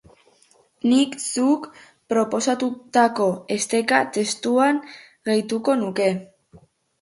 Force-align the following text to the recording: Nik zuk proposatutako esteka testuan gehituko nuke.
Nik 0.91 1.17
zuk 1.33 1.67
proposatutako 2.13 3.27
esteka 3.57 4.01
testuan 4.17 4.81
gehituko 5.31 5.77
nuke. 5.85 6.11